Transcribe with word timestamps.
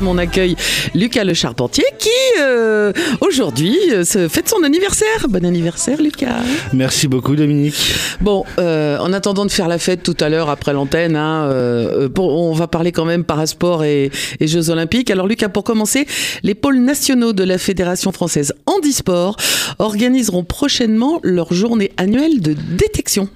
Mon 0.00 0.18
accueil 0.18 0.56
Lucas 0.94 1.24
Le 1.24 1.32
Charpentier 1.32 1.84
qui 1.98 2.10
euh, 2.40 2.92
aujourd'hui 3.20 3.76
euh, 3.90 4.04
se 4.04 4.28
fête 4.28 4.48
son 4.48 4.62
anniversaire. 4.62 5.26
Bon 5.28 5.44
anniversaire 5.44 6.00
Lucas. 6.00 6.40
Merci 6.72 7.08
beaucoup 7.08 7.34
Dominique. 7.34 7.94
Bon, 8.20 8.44
euh, 8.58 8.98
en 8.98 9.12
attendant 9.12 9.46
de 9.46 9.50
faire 9.50 9.68
la 9.68 9.78
fête 9.78 10.02
tout 10.02 10.16
à 10.20 10.28
l'heure 10.28 10.50
après 10.50 10.72
l'antenne, 10.72 11.16
hein, 11.16 11.50
on 12.18 12.52
va 12.52 12.66
parler 12.66 12.92
quand 12.92 13.04
même 13.04 13.24
parasport 13.24 13.84
et, 13.84 14.10
et, 14.40 14.46
Jeux 14.46 14.70
Olympiques. 14.70 15.10
Alors 15.10 15.26
Lucas, 15.26 15.48
pour 15.48 15.64
commencer, 15.64 16.06
les 16.42 16.54
pôles 16.54 16.78
nationaux 16.78 17.32
de 17.32 17.44
la 17.44 17.58
Fédération 17.58 18.12
française 18.12 18.52
handisport 18.66 19.36
organiseront 19.78 20.44
prochainement 20.44 21.20
leur 21.22 21.52
journée 21.52 21.92
annuelle 21.96 22.40
de 22.40 22.54
détection. 22.76 23.28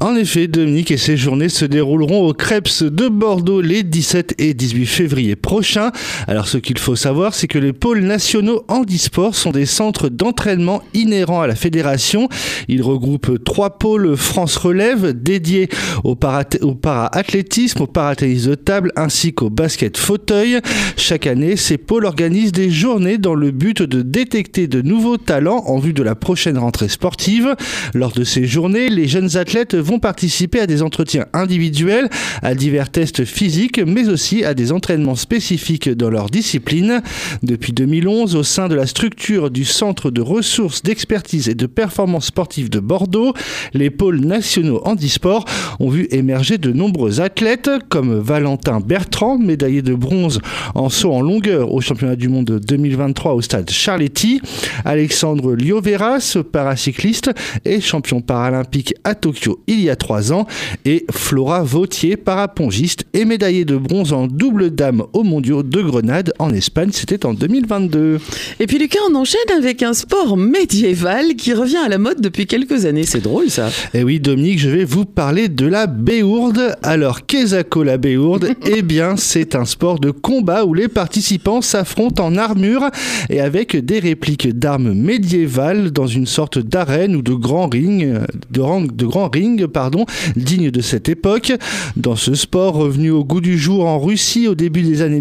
En 0.00 0.14
effet, 0.14 0.46
Dominique, 0.46 0.90
et 0.90 0.98
ces 0.98 1.16
journées 1.16 1.48
se 1.48 1.64
dérouleront 1.64 2.26
au 2.26 2.34
Krebs 2.34 2.82
de 2.82 3.08
Bordeaux 3.08 3.60
les 3.60 3.82
17 3.82 4.34
et 4.38 4.52
18 4.52 4.86
février 4.86 5.36
prochains. 5.36 5.90
Alors 6.26 6.48
ce 6.48 6.58
qu'il 6.58 6.78
faut 6.78 6.96
savoir, 6.96 7.34
c'est 7.34 7.46
que 7.46 7.58
les 7.58 7.72
pôles 7.72 8.00
nationaux 8.00 8.64
handisport 8.68 9.34
sont 9.34 9.50
des 9.50 9.66
centres 9.66 10.08
d'entraînement 10.08 10.82
inhérents 10.94 11.42
à 11.42 11.46
la 11.46 11.54
fédération. 11.54 12.28
Ils 12.68 12.82
regroupent 12.82 13.42
trois 13.44 13.78
pôles 13.78 14.16
France 14.16 14.56
Relève 14.56 15.12
dédiés 15.12 15.68
au 16.04 16.14
para-athlétisme, 16.14 17.82
au 17.82 17.86
paratennis 17.86 18.46
de 18.46 18.54
table 18.54 18.92
ainsi 18.96 19.32
qu'au 19.32 19.50
basket 19.50 19.96
fauteuil. 19.96 20.60
Chaque 20.96 21.26
année, 21.26 21.56
ces 21.56 21.78
pôles 21.78 22.06
organisent 22.06 22.52
des 22.52 22.70
journées 22.70 23.18
dans 23.18 23.34
le 23.34 23.50
but 23.50 23.82
de 23.82 24.02
détecter 24.02 24.66
de 24.66 24.82
nouveaux 24.82 25.16
talents 25.16 25.64
en 25.66 25.78
vue 25.78 25.92
de 25.92 26.02
la 26.02 26.14
prochaine 26.14 26.58
rentrée 26.58 26.88
sportive. 26.88 27.54
Lors 27.94 28.12
de 28.12 28.24
ces 28.24 28.46
journées, 28.46 28.88
les 28.88 29.08
jeunes 29.08 29.36
athlètes 29.36 29.74
vont 29.74 29.98
participer 29.98 30.60
à 30.60 30.66
des 30.66 30.82
entretiens 30.82 31.26
individuels, 31.32 32.08
à 32.42 32.54
divers 32.54 32.90
tests 32.90 33.24
physiques, 33.24 33.80
mais 33.84 34.08
aussi 34.08 34.44
à 34.44 34.54
des 34.54 34.72
entraînements 34.72 35.14
spécifiques 35.14 35.88
dans 35.96 36.10
leur 36.10 36.30
discipline. 36.30 37.02
Depuis 37.42 37.72
2011, 37.72 38.36
au 38.36 38.42
sein 38.42 38.68
de 38.68 38.74
la 38.74 38.86
structure 38.86 39.50
du 39.50 39.64
Centre 39.64 40.10
de 40.10 40.20
ressources, 40.20 40.82
d'expertise 40.82 41.48
et 41.48 41.54
de 41.54 41.66
performance 41.66 42.26
sportive 42.26 42.70
de 42.70 42.80
Bordeaux, 42.80 43.32
les 43.74 43.90
pôles 43.90 44.20
nationaux 44.20 44.80
handisport 44.84 45.44
ont 45.80 45.88
vu 45.88 46.08
émerger 46.10 46.58
de 46.58 46.72
nombreux 46.72 47.20
athlètes 47.20 47.70
comme 47.88 48.18
Valentin 48.18 48.80
Bertrand, 48.80 49.38
médaillé 49.38 49.82
de 49.82 49.94
bronze 49.94 50.40
en 50.74 50.88
saut 50.88 51.12
en 51.12 51.20
longueur 51.20 51.72
au 51.72 51.80
championnat 51.80 52.16
du 52.16 52.28
monde 52.28 52.60
2023 52.66 53.34
au 53.34 53.42
stade 53.42 53.70
Charletti, 53.70 54.40
Alexandre 54.84 55.54
Lioveras, 55.54 56.38
paracycliste 56.52 57.30
et 57.64 57.80
champion 57.80 58.20
paralympique 58.20 58.94
à 59.04 59.14
Tokyo 59.14 59.56
il 59.66 59.80
y 59.80 59.90
a 59.90 59.96
trois 59.96 60.32
ans, 60.32 60.46
et 60.84 61.04
Flora 61.10 61.62
Vautier, 61.62 62.16
parapongiste 62.16 63.04
et 63.12 63.24
médaillée 63.24 63.64
de 63.64 63.76
bronze 63.76 64.12
en 64.12 64.26
double 64.26 64.70
dame 64.70 65.04
aux 65.12 65.22
mondiaux 65.22 65.62
de 65.62 65.80
Grenade 65.86 66.32
en 66.38 66.52
Espagne, 66.52 66.90
c'était 66.92 67.24
en 67.24 67.34
2022. 67.34 68.18
Et 68.60 68.66
puis 68.66 68.78
Lucas, 68.78 68.98
on 69.10 69.14
enchaîne 69.14 69.40
avec 69.56 69.82
un 69.82 69.94
sport 69.94 70.36
médiéval 70.36 71.34
qui 71.36 71.52
revient 71.52 71.78
à 71.84 71.88
la 71.88 71.98
mode 71.98 72.20
depuis 72.20 72.46
quelques 72.46 72.84
années. 72.84 73.04
C'est 73.04 73.20
drôle 73.20 73.50
ça. 73.50 73.68
Et 73.94 74.00
eh 74.00 74.04
oui, 74.04 74.20
Dominique, 74.20 74.58
je 74.58 74.68
vais 74.68 74.84
vous 74.84 75.04
parler 75.04 75.48
de 75.48 75.66
la 75.66 75.86
béourde. 75.86 76.76
Alors, 76.82 77.26
qu'est-ce 77.26 77.62
que 77.62 77.78
la 77.78 77.96
béourde 77.96 78.50
Eh 78.66 78.82
bien, 78.82 79.16
c'est 79.16 79.54
un 79.54 79.64
sport 79.64 79.98
de 79.98 80.10
combat 80.10 80.64
où 80.64 80.74
les 80.74 80.88
participants 80.88 81.62
s'affrontent 81.62 82.24
en 82.24 82.36
armure 82.36 82.90
et 83.30 83.40
avec 83.40 83.76
des 83.76 83.98
répliques 83.98 84.58
d'armes 84.58 84.92
médiévales 84.92 85.90
dans 85.90 86.06
une 86.06 86.26
sorte 86.26 86.58
d'arène 86.58 87.16
ou 87.16 87.22
de 87.22 87.34
grand 87.34 87.68
ring, 87.68 88.18
de, 88.50 88.60
rang, 88.60 88.82
de 88.82 89.06
grand 89.06 89.28
ring 89.28 89.66
pardon, 89.66 90.06
digne 90.36 90.70
de 90.70 90.80
cette 90.80 91.08
époque. 91.08 91.52
Dans 91.96 92.16
ce 92.16 92.34
sport 92.34 92.74
revenu 92.74 93.10
au 93.10 93.24
goût 93.24 93.40
du 93.40 93.58
jour 93.58 93.86
en 93.86 93.98
Russie 93.98 94.48
au 94.48 94.54
début 94.54 94.82
des 94.82 95.02
années 95.02 95.20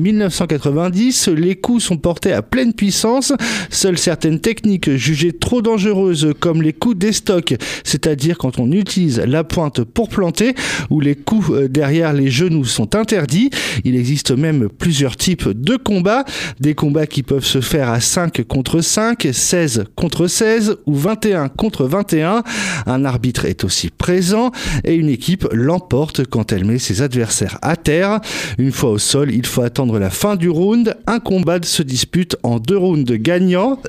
1990, 0.56 1.30
les 1.30 1.56
coups 1.56 1.84
sont 1.84 1.98
portés 1.98 2.32
à 2.32 2.42
pleine 2.42 2.74
puissance. 2.74 3.34
Seules 3.70 3.98
certaines 3.98 4.40
techniques 4.40 4.96
jugées 4.96 5.34
trop 5.34 5.62
dangereuses, 5.62 6.34
comme 6.40 6.62
les 6.62 6.74
coups 6.74 6.98
d'estoc, 6.98 7.56
c'est-à-dire 7.84 8.38
quand 8.38 8.60
on 8.60 8.72
utilise 8.72 9.20
la 9.20 9.44
pointe 9.44 9.84
pour 9.84 10.10
planter, 10.10 10.56
ou 10.90 11.00
les 11.00 11.16
coups 11.16 11.50
euh, 11.52 11.68
derrière 11.68 12.14
les 12.14 12.30
genoux 12.30 12.66
sont 12.66 12.96
interdits. 12.96 13.50
Il 13.84 13.96
existe 13.96 14.32
même 14.32 14.70
plusieurs 14.70 15.18
types 15.18 15.50
de 15.50 15.76
combats, 15.76 16.26
des 16.60 16.74
combats 16.74 17.08
qui 17.08 17.24
peuvent 17.24 17.46
se 17.46 17.62
faire 17.62 17.90
à 17.90 18.00
5 18.00 18.44
contre 18.44 18.82
5, 18.82 19.28
16 19.32 19.86
contre 19.96 20.28
16 20.28 20.78
ou 20.86 20.96
21 20.96 21.50
contre 21.50 21.86
21. 21.86 22.44
Un 22.86 23.06
arbitre 23.06 23.46
est 23.46 23.64
aussi 23.64 23.90
présent 23.90 24.52
et 24.84 24.96
une 24.96 25.10
équipe 25.10 25.48
l'emporte 25.52 26.26
quand 26.26 26.52
elle 26.52 26.66
met 26.66 26.80
ses 26.80 27.02
adversaires 27.02 27.58
à 27.62 27.76
terre. 27.76 28.20
Une 28.58 28.72
fois 28.72 28.92
au 28.92 28.98
sol, 28.98 29.34
il 29.34 29.46
faut 29.46 29.62
attendre 29.62 30.00
la 30.00 30.10
fin 30.10 30.36
du 30.36 30.45
round. 30.50 30.96
Un 31.08 31.20
combat 31.20 31.60
se 31.64 31.84
dispute 31.84 32.36
en 32.44 32.60
deux 32.60 32.78
rounds 32.78 33.12
gagnants. 33.12 33.80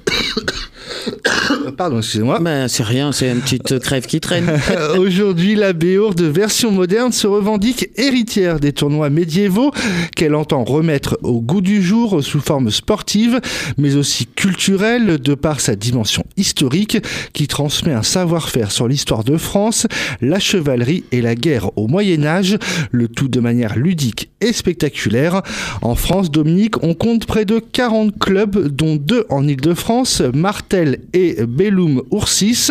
Pardon, 1.76 1.98
excusez-moi. 1.98 2.38
Ben, 2.40 2.68
c'est 2.68 2.82
rien, 2.82 3.12
c'est 3.12 3.30
une 3.30 3.40
petite 3.40 3.78
crève 3.78 4.06
qui 4.06 4.20
traîne. 4.20 4.50
Aujourd'hui, 4.98 5.54
la 5.54 5.72
de 5.72 6.24
version 6.24 6.70
moderne 6.72 7.12
se 7.12 7.26
revendique 7.26 7.90
héritière 7.96 8.58
des 8.58 8.72
tournois 8.72 9.10
médiévaux 9.10 9.70
qu'elle 10.16 10.34
entend 10.34 10.64
remettre 10.64 11.18
au 11.22 11.40
goût 11.40 11.60
du 11.60 11.82
jour 11.82 12.22
sous 12.24 12.40
forme 12.40 12.70
sportive, 12.70 13.40
mais 13.78 13.94
aussi 13.94 14.26
culturelle 14.26 15.18
de 15.18 15.34
par 15.34 15.60
sa 15.60 15.76
dimension 15.76 16.24
historique 16.36 16.98
qui 17.32 17.46
transmet 17.46 17.92
un 17.92 18.02
savoir-faire 18.02 18.70
sur 18.70 18.88
l'histoire 18.88 19.22
de 19.22 19.36
France, 19.36 19.86
la 20.20 20.40
chevalerie 20.40 21.04
et 21.12 21.20
la 21.20 21.34
guerre 21.34 21.70
au 21.76 21.86
Moyen 21.86 22.24
Âge, 22.24 22.58
le 22.90 23.08
tout 23.08 23.28
de 23.28 23.40
manière 23.40 23.76
ludique 23.76 24.30
et 24.40 24.52
spectaculaire. 24.52 25.42
En 25.82 25.94
France, 25.94 26.30
Dominique, 26.30 26.82
on 26.82 26.94
compte 26.94 27.26
près 27.26 27.44
de 27.44 27.58
40 27.58 28.18
clubs, 28.18 28.68
dont 28.68 28.96
deux 28.96 29.26
en 29.28 29.46
Ile-de-France, 29.46 30.22
Martel 30.34 30.95
et 31.12 31.36
Bellum 31.46 32.02
Oursis. 32.10 32.70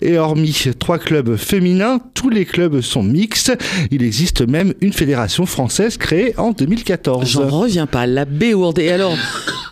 Et 0.00 0.18
hormis 0.18 0.68
trois 0.78 0.98
clubs 0.98 1.36
féminins, 1.36 1.98
tous 2.14 2.30
les 2.30 2.44
clubs 2.44 2.80
sont 2.80 3.02
mixtes. 3.02 3.56
Il 3.90 4.02
existe 4.02 4.46
même 4.46 4.74
une 4.80 4.92
fédération 4.92 5.46
française 5.46 5.96
créée 5.96 6.34
en 6.38 6.52
2014. 6.52 7.28
J'en 7.28 7.48
reviens 7.48 7.86
pas, 7.86 8.06
la 8.06 8.24
Béourde. 8.24 8.78
Et 8.78 8.90
alors, 8.90 9.16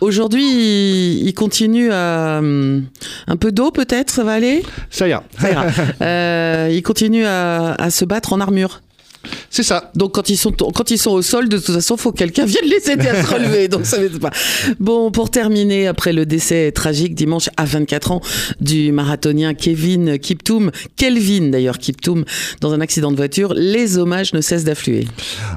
aujourd'hui, 0.01 0.43
il 1.23 1.33
continue 1.33 1.91
à... 1.91 2.39
Hum, 2.39 2.85
un 3.27 3.37
peu 3.37 3.51
d'eau 3.51 3.71
peut-être, 3.71 4.11
ça 4.11 4.23
va 4.23 4.33
aller? 4.33 4.63
Ça 4.89 5.07
ira. 5.07 5.23
Ça 5.39 5.51
ira. 5.51 5.65
Euh, 6.01 6.69
il 6.71 6.81
continue 6.81 7.25
à 7.25 7.89
se 7.89 8.05
battre 8.05 8.33
en 8.33 8.39
armure. 8.39 8.81
C'est 9.53 9.61
ça. 9.61 9.91
Donc 9.93 10.15
quand 10.15 10.31
ils 10.31 10.35
sont 10.35 10.51
quand 10.51 10.89
ils 10.89 10.97
sont 10.97 11.11
au 11.11 11.21
sol, 11.21 11.47
de 11.47 11.59
toute 11.59 11.75
façon, 11.75 11.95
faut 11.95 12.11
que 12.11 12.17
quelqu'un 12.17 12.47
vienne 12.47 12.65
les 12.65 12.89
aider 12.89 13.07
à 13.07 13.23
se 13.23 13.29
relever. 13.35 13.67
Donc 13.67 13.85
ça 13.85 13.97
pas. 14.19 14.31
Bon, 14.79 15.11
pour 15.11 15.29
terminer, 15.29 15.85
après 15.85 16.11
le 16.11 16.25
décès 16.25 16.71
tragique 16.71 17.13
dimanche 17.13 17.51
à 17.55 17.65
24 17.65 18.13
ans 18.13 18.21
du 18.61 18.91
marathonien 18.91 19.53
Kevin 19.53 20.17
Kiptoum, 20.17 20.71
Kelvin 20.95 21.51
d'ailleurs 21.51 21.77
Kiptoum, 21.77 22.25
dans 22.61 22.73
un 22.73 22.81
accident 22.81 23.11
de 23.11 23.15
voiture, 23.15 23.53
les 23.53 23.99
hommages 23.99 24.33
ne 24.33 24.41
cessent 24.41 24.63
d'affluer. 24.63 25.05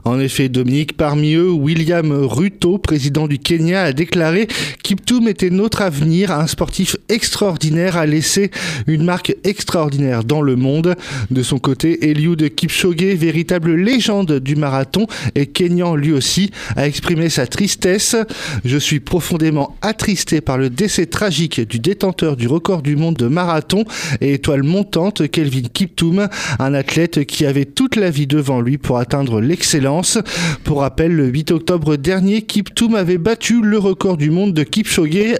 En 0.04 0.20
effet, 0.20 0.50
Dominique, 0.50 0.94
parmi 0.98 1.32
eux, 1.32 1.50
William 1.50 2.12
Ruto, 2.12 2.76
président 2.76 3.26
du 3.26 3.38
Kenya, 3.38 3.84
a 3.84 3.92
déclaré 3.94 4.46
Kiptoum 4.82 5.26
était 5.26 5.48
notre 5.48 5.80
avenir, 5.80 6.32
un 6.32 6.46
sportif 6.46 6.96
extraordinaire, 7.08 7.96
a 7.96 8.04
laissé 8.04 8.50
une 8.86 9.04
marque 9.04 9.34
extraordinaire 9.42 10.22
dans 10.22 10.42
le 10.42 10.54
monde. 10.54 10.96
De 11.30 11.42
son 11.42 11.58
côté, 11.58 12.10
Eliud 12.10 12.54
Kipchoge, 12.54 13.14
véritable 13.14 13.85
légende 13.86 14.40
du 14.40 14.56
marathon 14.56 15.06
et 15.34 15.46
Kenyan 15.46 15.94
lui 15.94 16.12
aussi 16.12 16.50
a 16.74 16.86
exprimé 16.86 17.30
sa 17.30 17.46
tristesse. 17.46 18.16
Je 18.64 18.76
suis 18.76 19.00
profondément 19.00 19.76
attristé 19.80 20.40
par 20.40 20.58
le 20.58 20.70
décès 20.70 21.06
tragique 21.06 21.60
du 21.60 21.78
détenteur 21.78 22.36
du 22.36 22.48
record 22.48 22.82
du 22.82 22.96
monde 22.96 23.16
de 23.16 23.28
marathon 23.28 23.84
et 24.20 24.34
étoile 24.34 24.64
montante 24.64 25.30
Kelvin 25.30 25.68
Kiptoum, 25.72 26.28
un 26.58 26.74
athlète 26.74 27.24
qui 27.24 27.46
avait 27.46 27.64
toute 27.64 27.96
la 27.96 28.10
vie 28.10 28.26
devant 28.26 28.60
lui 28.60 28.76
pour 28.76 28.98
atteindre 28.98 29.40
l'excellence. 29.40 30.18
Pour 30.64 30.80
rappel, 30.80 31.12
le 31.12 31.26
8 31.26 31.52
octobre 31.52 31.96
dernier, 31.96 32.42
Kiptoum 32.42 32.96
avait 32.96 33.18
battu 33.18 33.62
le 33.62 33.78
record 33.78 34.16
du 34.16 34.30
monde 34.30 34.52
de 34.52 34.64
Kipchoge. 34.64 35.36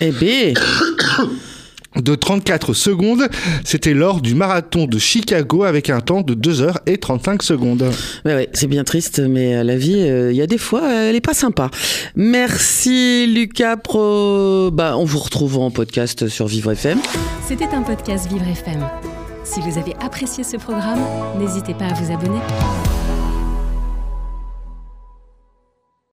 Eh 0.00 0.10
bien 0.10 0.54
de 1.96 2.14
34 2.14 2.74
secondes. 2.74 3.28
C'était 3.64 3.94
lors 3.94 4.20
du 4.20 4.34
marathon 4.34 4.86
de 4.86 4.98
Chicago 4.98 5.64
avec 5.64 5.90
un 5.90 6.00
temps 6.00 6.22
de 6.22 6.34
2 6.34 6.62
heures 6.62 6.80
et 6.86 6.98
35 6.98 7.42
secondes. 7.42 7.90
ouais, 8.24 8.48
c'est 8.52 8.66
bien 8.66 8.84
triste, 8.84 9.20
mais 9.20 9.62
la 9.62 9.76
vie, 9.76 10.00
euh, 10.00 10.32
il 10.32 10.36
y 10.36 10.42
a 10.42 10.46
des 10.46 10.58
fois, 10.58 10.92
elle 10.92 11.16
est 11.16 11.20
pas 11.20 11.34
sympa. 11.34 11.70
Merci 12.16 13.26
Lucas 13.26 13.76
Pro. 13.76 14.70
Bah, 14.72 14.96
on 14.96 15.04
vous 15.04 15.18
retrouve 15.18 15.58
en 15.58 15.70
podcast 15.70 16.28
sur 16.28 16.46
Vivre 16.46 16.72
FM. 16.72 16.98
C'était 17.46 17.68
un 17.74 17.82
podcast 17.82 18.28
Vivre 18.28 18.46
FM. 18.48 18.80
Si 19.44 19.60
vous 19.60 19.78
avez 19.78 19.94
apprécié 20.00 20.42
ce 20.42 20.56
programme, 20.56 21.00
n'hésitez 21.38 21.74
pas 21.74 21.86
à 21.86 21.94
vous 21.94 22.12
abonner. 22.12 22.40